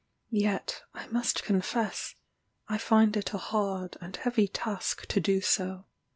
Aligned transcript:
Yet, 0.31 0.81
I 0.95 1.05
must 1.09 1.43
confess, 1.43 2.15
I 2.67 2.79
find 2.79 3.15
it 3.15 3.35
a 3.35 3.37
hard 3.37 3.97
and 4.01 4.15
heavy 4.15 4.47
task 4.47 5.05
to 5.05 5.19
do 5.19 5.41
so. 5.41 5.85